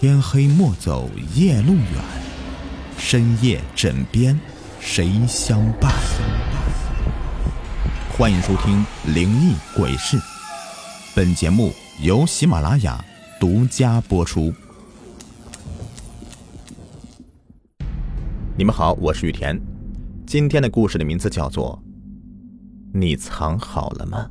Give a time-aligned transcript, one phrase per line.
[0.00, 1.82] 天黑莫走夜路远，
[2.98, 4.38] 深夜枕边
[4.78, 5.92] 谁相伴？
[8.16, 8.76] 欢迎收听
[9.12, 10.16] 《灵异鬼事》，
[11.16, 13.04] 本节目由喜马拉雅
[13.40, 14.54] 独家播出。
[18.56, 19.60] 你们好，我是雨田。
[20.24, 21.76] 今天的故事的名字叫做
[22.96, 24.30] 《你藏好了吗》。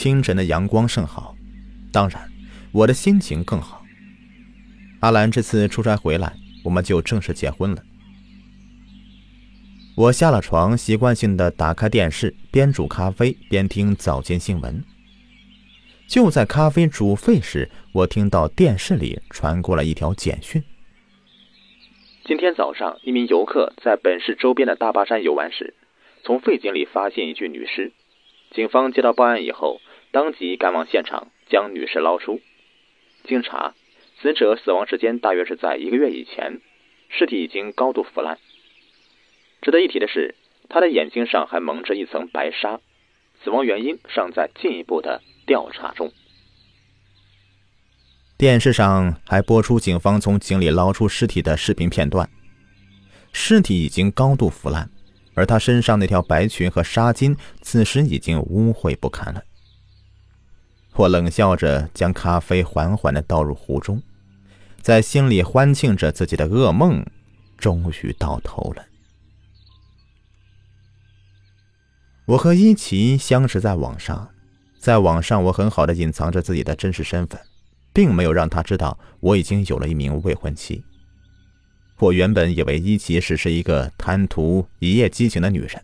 [0.00, 1.33] 清晨的阳光甚好，
[1.94, 2.28] 当然，
[2.72, 3.84] 我的心情更好。
[4.98, 6.34] 阿兰这次出差回来，
[6.64, 7.84] 我们就正式结婚了。
[9.96, 14.82] 我下了床，习惯性的打开电视，边煮咖啡边听早间新闻。
[16.08, 20.64] 就在咖啡煮沸时，我听到电视里传过来一条简讯：
[22.24, 25.74] 今天早上，一名游客在本市周边的大巴山游玩时，
[26.24, 27.92] 从废井里发现一具女尸。
[28.50, 32.40] 警方接到报案以后，当即赶往现场，将女尸捞出。
[33.22, 33.74] 经查，
[34.20, 36.60] 死者死亡时间大约是在一个月以前，
[37.08, 38.40] 尸体已经高度腐烂。
[39.62, 40.34] 值得一提的是，
[40.68, 42.80] 她的眼睛上还蒙着一层白纱，
[43.40, 46.10] 死亡原因尚在进一步的调查中。
[48.36, 52.28] 电视上还播出警方从井里捞出尸体的视频片段，
[53.32, 54.90] 尸体已经高度腐烂。
[55.36, 59.42] 而他身上那条白裙和纱巾，此时已经污秽不堪了。
[60.96, 64.00] 我冷笑着将咖啡缓缓的倒入壶中，
[64.80, 67.04] 在心里欢庆着自己的噩梦
[67.58, 68.84] 终于到头了。
[72.26, 74.30] 我和伊奇相识在网上，
[74.78, 77.40] 在网上我很好的隐藏着自己的真实身份，
[77.92, 80.84] 并没有让他知道我已经有了一名未婚妻。
[81.98, 85.82] 我原本以为伊奇只是一个贪图一夜激情的女人，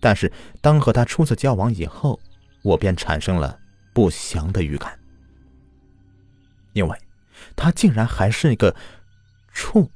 [0.00, 2.18] 但是当和她初次交往以后，
[2.62, 3.58] 我便产生了
[3.94, 4.98] 不祥的预感，
[6.72, 6.98] 因为
[7.56, 8.76] 她竟然还是一个
[9.52, 9.90] 处。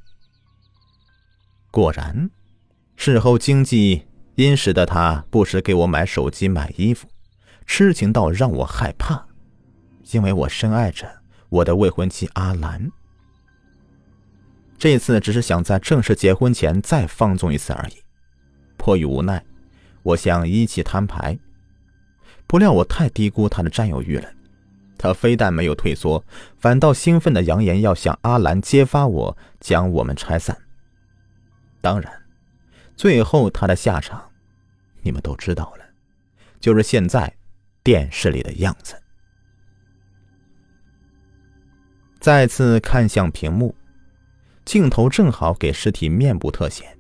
[1.71, 2.31] 果然，
[2.97, 4.07] 事后经济
[4.37, 7.09] 殷实的她不时给我买手机、买衣服，
[7.67, 9.27] 痴情到让我害怕，
[10.13, 12.91] 因为我深爱着我的未婚妻阿兰。
[14.79, 17.95] 这次只是想在正式结婚前再放纵一次而已。
[18.77, 19.45] 迫于无奈，
[20.05, 21.37] 我向一奇摊牌。
[22.49, 24.29] 不料我太低估他的占有欲了，
[24.97, 26.25] 他非但没有退缩，
[26.59, 30.57] 反倒兴奋的扬言要向阿兰揭发我，将我们拆散。
[31.81, 32.11] 当然，
[32.97, 34.31] 最后他的下场，
[35.03, 35.85] 你们都知道了，
[36.59, 37.33] 就是现在
[37.85, 39.01] 电视里的样子。
[42.19, 43.77] 再次看向屏幕。
[44.65, 46.99] 镜头正好给尸体面部特写，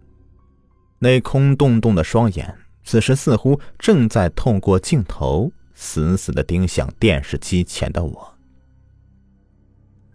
[1.00, 2.56] 那空洞洞的双眼，
[2.90, 8.38] 此时似乎正在透过镜头死死的盯向电视机前的我。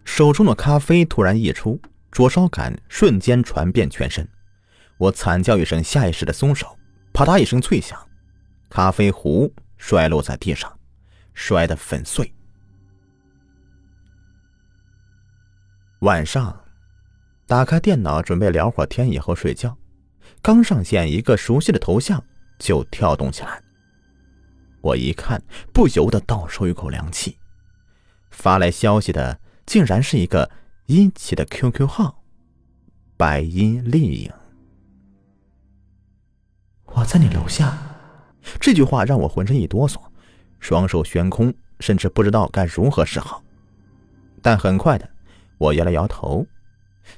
[0.04, 1.80] 手中的咖啡突然溢出，
[2.10, 4.28] 灼烧感瞬间传遍全身，
[4.98, 6.76] 我惨叫一声，下意识的松手，
[7.12, 7.96] 啪嗒一声脆响，
[8.68, 10.76] 咖啡壶摔落在地上，
[11.32, 12.34] 摔得粉碎。
[16.00, 16.60] 晚上。
[17.46, 19.78] 打开电脑准备聊会儿天以后睡觉，
[20.42, 22.24] 刚上线一个熟悉的头像
[22.64, 23.62] 就跳动起来。
[24.80, 27.36] 我一看，不由得倒抽一口凉气。
[28.30, 30.50] 发来消息的竟然是一个
[30.86, 32.22] 一起的 QQ 号，
[33.18, 34.32] 白衣丽影。
[36.86, 37.76] 我在你楼下，
[38.58, 40.00] 这句话让我浑身一哆嗦，
[40.58, 43.44] 双手悬空，甚至不知道该如何是好。
[44.40, 45.06] 但很快的，
[45.58, 46.46] 我摇了摇头。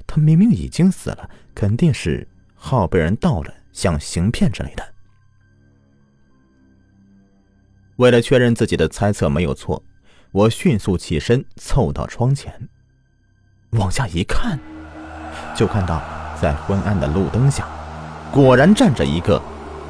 [0.08, 2.26] 他明明已经死了，肯定是
[2.56, 4.95] 号被人盗了，像行骗之类的。
[7.96, 9.82] 为了确认自己的猜测没有错，
[10.30, 12.68] 我迅速起身，凑到窗前，
[13.70, 14.58] 往下一看，
[15.54, 16.02] 就看到
[16.40, 17.66] 在昏暗的路灯下，
[18.30, 19.40] 果然站着一个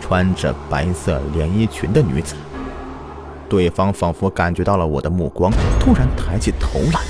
[0.00, 2.36] 穿着白色连衣裙的女子。
[3.48, 5.50] 对方仿佛感觉到了我的目光，
[5.80, 7.00] 突然抬起头来。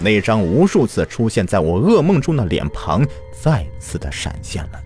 [0.00, 4.80] 那张无数次出现在我噩梦中的脸庞再次的闪现了，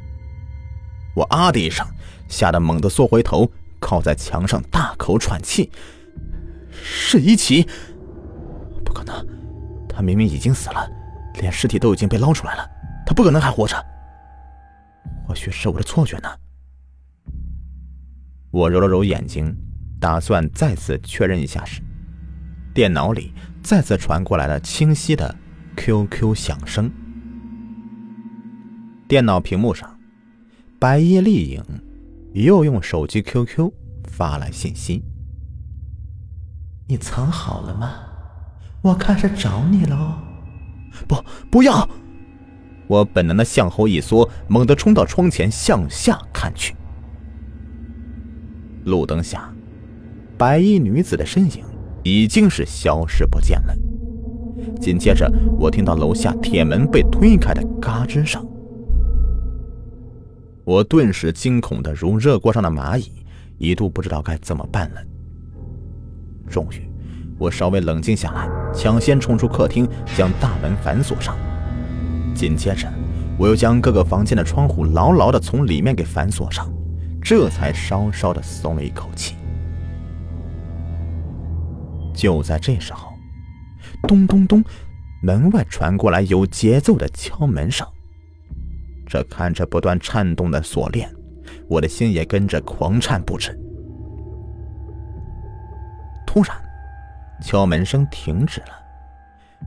[1.15, 1.87] 我啊的一声，
[2.29, 3.51] 吓得猛地缩回头，
[3.83, 5.71] 靠在墙上大口喘气。
[6.71, 7.69] 是伊奇？
[8.85, 9.27] 不可能，
[9.89, 10.89] 他明明已经死了，
[11.41, 12.67] 连尸体都已经被捞出来了，
[13.05, 13.77] 他不可能还活着。
[15.27, 16.29] 或许是我的错觉呢。
[18.51, 19.55] 我揉了揉眼睛，
[20.01, 21.83] 打算再次确认一下时。
[22.75, 25.35] 电脑里再次传过来了清晰的
[25.77, 26.91] QQ 响声。
[29.07, 29.99] 电脑屏幕上，
[30.79, 31.63] 白衣丽影
[32.35, 33.71] 又用手机 QQ
[34.05, 35.05] 发来信息
[36.89, 37.93] ：“你藏好了吗？”
[38.83, 40.15] 我开始找你喽！
[41.07, 41.17] 不，
[41.51, 41.89] 不要！
[42.89, 46.75] 我本能的向后一缩，猛地冲到窗前，向下看去。
[48.85, 49.53] 路灯下，
[50.37, 51.65] 白衣女子的身影
[52.03, 53.75] 已经是消失不见了。
[54.81, 58.45] 紧接着，我听到楼下铁门被推开的嘎吱声，
[60.65, 63.11] 我顿时惊恐的如热锅上的蚂蚁，
[63.59, 65.03] 一度不知道该怎么办了。
[66.49, 66.89] 终于，
[67.39, 71.37] 我稍微冷静下来，抢先冲出客厅，将大门反锁上。
[72.35, 72.89] 紧接着，
[73.39, 76.73] 我又将各个房间的窗户牢牢的从里面给反锁上，
[77.21, 79.35] 这才稍稍的松了一口气。
[82.15, 83.11] 就在这时候。
[84.09, 84.65] 咚咚咚，
[85.23, 87.87] 门外传过来有节奏的敲门声。
[89.13, 91.15] 这看着不断颤动的锁链，
[91.69, 93.55] 我的心也跟着狂颤不止。
[96.27, 96.57] 突然，
[97.43, 98.69] 敲门声停止了，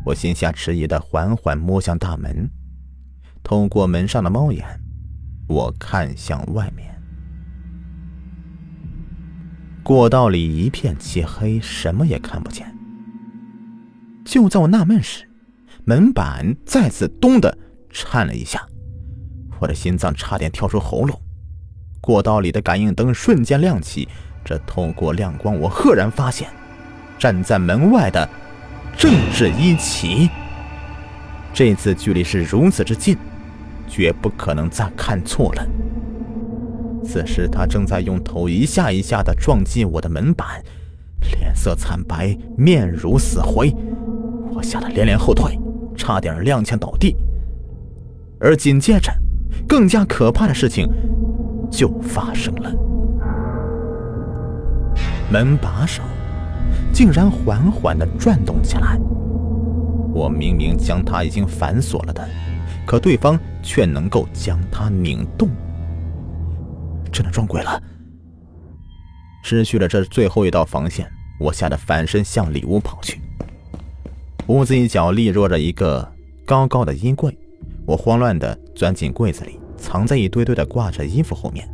[0.03, 2.49] 我心下迟疑的缓缓摸向大门，
[3.43, 4.65] 透过门上的猫眼，
[5.47, 6.99] 我看向外面。
[9.83, 12.75] 过道里一片漆黑，什么也看不见。
[14.25, 15.29] 就在我纳闷时，
[15.83, 17.55] 门板再次“咚”的
[17.91, 18.67] 颤了一下，
[19.65, 21.19] 我的心脏差点跳出喉咙。
[21.99, 24.07] 过道里的感应灯瞬间亮起，
[24.43, 26.47] 这透过亮光，我赫然发现，
[27.17, 28.29] 站在门外的
[28.95, 30.29] 正是伊奇。
[31.51, 33.17] 这次距离是如此之近，
[33.87, 35.67] 绝不可能再看错了。
[37.03, 40.61] 此时他正在用头一下一下的撞击我的门板，
[41.39, 43.73] 脸色惨白，面如死灰。
[44.53, 45.57] 我吓得连连后退，
[45.97, 47.15] 差点踉跄倒地。
[48.39, 49.11] 而紧接着，
[49.67, 50.87] 更加可怕的事情
[51.71, 52.71] 就发生了：
[55.31, 56.03] 门把手
[56.93, 58.99] 竟然缓缓地转动起来。
[60.13, 62.25] 我明明将它已经反锁了的，
[62.85, 65.49] 可对方却能够将它拧动。
[67.11, 67.81] 真的撞鬼了！
[69.43, 71.09] 失去了这最后一道防线，
[71.39, 73.19] 我吓得反身向里屋跑去。
[74.47, 76.09] 屋子一角立着一个
[76.45, 77.37] 高高的衣柜，
[77.85, 81.67] 我慌乱地钻进柜子里，藏在一堆堆的挂着衣服后面。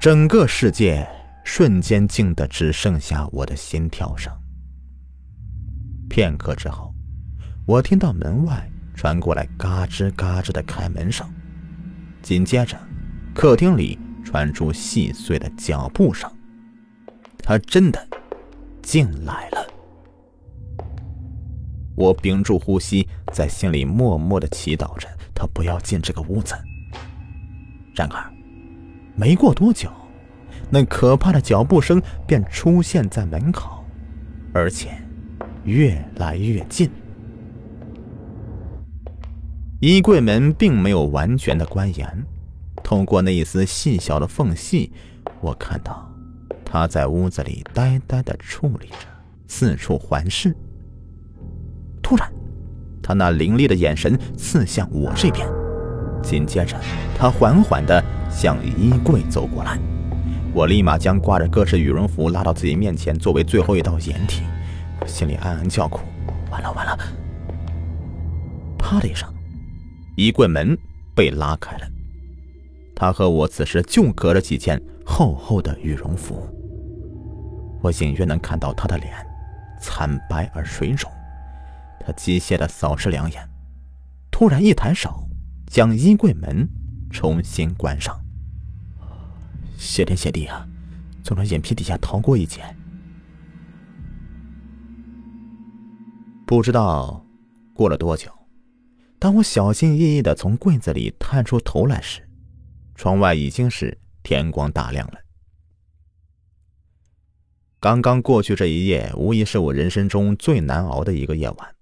[0.00, 1.06] 整个世界
[1.44, 4.32] 瞬间静得只剩下我的心跳声。
[6.08, 6.92] 片刻之后，
[7.66, 11.26] 我听到门外传过来嘎吱嘎吱的开门声，
[12.22, 12.76] 紧接着，
[13.34, 16.30] 客厅里传出细碎的脚步声。
[17.38, 18.08] 他真的。
[18.82, 19.66] 进来了，
[21.96, 26.54] 我屏住呼吸，在心里默默的祈祷着他不要进这个屋子。
[27.94, 28.32] 然而，
[29.14, 29.88] 没过多久，
[30.70, 33.84] 那可怕的脚步声便出现在门口，
[34.52, 34.90] 而且
[35.64, 36.90] 越来越近。
[39.80, 42.26] 衣柜门并没有完全的关严，
[42.82, 44.92] 透过那一丝细小的缝隙，
[45.40, 46.10] 我看到。
[46.64, 49.06] 他在屋子里呆呆的矗立着，
[49.46, 50.56] 四处环视。
[52.04, 52.30] 突然，
[53.02, 55.48] 他那凌厉的眼神刺向我这边，
[56.22, 56.76] 紧接着，
[57.18, 59.78] 他缓缓的向衣柜走过来。
[60.52, 64.42] 我立马将挂着各式羽绒服拉到自己面前，作为最后一道掩体。
[65.06, 66.00] 心里暗暗叫苦：
[66.50, 66.98] 完了完了！
[68.78, 69.28] 啪的一声，
[70.16, 70.76] 衣柜门
[71.14, 71.86] 被拉开了。
[72.94, 76.46] 他和我此时就隔着几件厚厚的羽绒服。
[77.82, 79.12] 我隐约能看到他的脸，
[79.80, 81.10] 惨白而水肿。
[82.04, 83.48] 他机械的扫视两眼，
[84.30, 85.26] 突然一抬手，
[85.66, 86.68] 将衣柜门
[87.10, 88.22] 重新关上。
[89.78, 90.68] 谢天谢地啊，
[91.22, 92.62] 从他眼皮底下逃过一劫。
[96.46, 97.24] 不知道
[97.72, 98.30] 过了多久，
[99.18, 102.28] 当我小心翼翼的从柜子里探出头来时，
[102.94, 105.14] 窗外已经是天光大亮了。
[107.80, 111.73] 刚刚过去这一夜，无疑是我人生中最难熬的一个夜晚。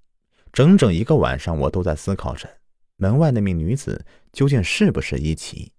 [0.53, 2.49] 整整一个晚上，我都在思考着
[2.97, 5.73] 门外那名女子究竟是不是伊奇。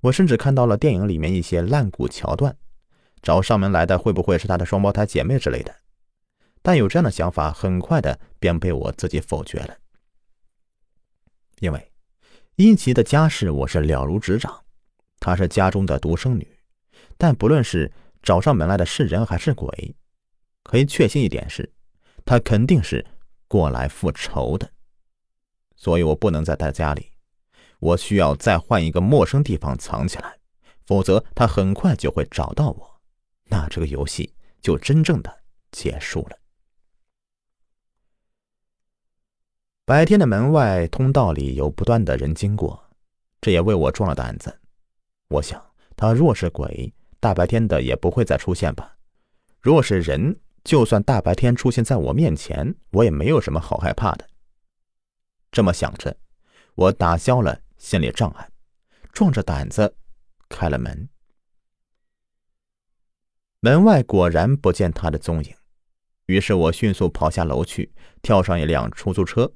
[0.00, 2.56] 我甚至看到了电影里面一些烂骨桥段，
[3.22, 5.74] 找上门来的会不会是她的双胞胎姐妹之类的？
[6.62, 9.76] 但有这样的想法，很快的便被我自己否决了。
[11.60, 11.92] 因为
[12.56, 14.64] 伊奇的家世我是了如指掌，
[15.20, 16.46] 她是家中的独生女，
[17.16, 17.92] 但不论是。
[18.22, 19.94] 找上门来的是人还是鬼？
[20.62, 21.70] 可以确信一点是，
[22.24, 23.04] 她肯定是
[23.54, 24.68] 过来复仇的。
[25.76, 27.12] 所以我不能再待家里，
[27.78, 30.40] 我需要再换一个陌生地方藏起来，
[30.84, 33.00] 否则他很快就会找到我，
[33.44, 36.36] 那这个游戏就真正的结束了。
[39.84, 42.90] 白天的门外通道里有不断的人经过，
[43.40, 44.60] 这也为我壮了胆子。
[45.28, 48.96] 我想，他若是鬼，大白天的也不会再出现吧；
[49.60, 54.26] 若是人，就算大白天出现在我面前，我也没有什么好害怕的。
[55.52, 56.16] 这么想着，
[56.74, 58.50] 我打消了心理障碍，
[59.12, 59.94] 壮着胆子
[60.48, 61.08] 开了门。
[63.60, 65.54] 门外果然不见他的踪影，
[66.26, 69.54] 于是我迅速跑下楼去，跳上一辆出租车。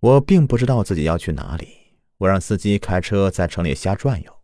[0.00, 4.39] 我并不知道自己要去哪里，我让司机开车在城里瞎转悠，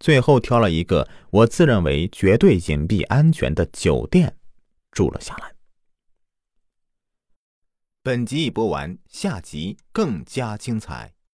[0.00, 4.36] 最后挑了一个我自认为绝对隐蔽安全的酒店
[4.90, 5.52] 住了下来。
[8.02, 11.12] 本集已播完，下集更加精彩。